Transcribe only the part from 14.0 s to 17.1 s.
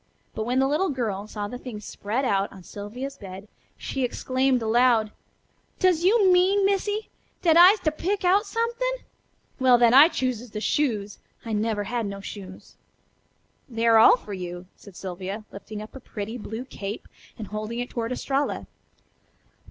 for you," said Sylvia, lifting up a pretty blue cape